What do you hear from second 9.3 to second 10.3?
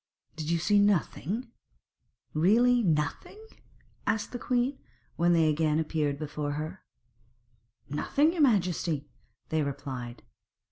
they replied.